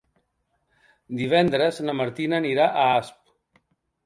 Divendres 1.19 1.83
na 1.85 1.95
Martina 2.01 2.41
anirà 2.43 2.67
a 2.71 2.89
Asp. 2.97 3.37